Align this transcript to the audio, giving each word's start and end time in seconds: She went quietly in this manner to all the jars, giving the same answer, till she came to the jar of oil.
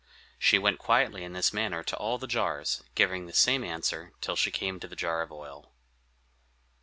She 0.39 0.57
went 0.57 0.79
quietly 0.79 1.23
in 1.23 1.33
this 1.33 1.53
manner 1.53 1.83
to 1.83 1.95
all 1.95 2.17
the 2.17 2.25
jars, 2.25 2.81
giving 2.95 3.27
the 3.27 3.33
same 3.33 3.63
answer, 3.63 4.13
till 4.19 4.35
she 4.35 4.49
came 4.49 4.79
to 4.79 4.87
the 4.87 4.95
jar 4.95 5.21
of 5.21 5.31
oil. 5.31 5.71